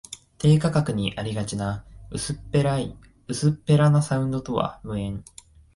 [0.39, 5.23] 低価格にありがちな薄っぺらなサウンドとは無縁